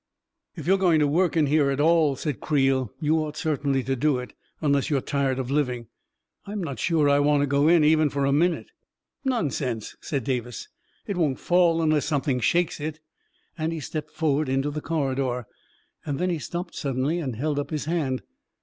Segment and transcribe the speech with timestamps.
[0.55, 3.37] "If you are going to work in here at all, 1' said Creel," you ought
[3.37, 5.89] certainly to do it— unless you're tired of living
[6.43, 8.71] I I'm not sure I want to go in, even for a minute.""
[9.33, 10.67] Nonsense 1" said Davis."
[11.05, 12.99] It won't fall unless something shakes it,"
[13.59, 15.45] and he stepped forward into the corridor.
[16.07, 18.23] Then he stopped suddenly and held up his hand.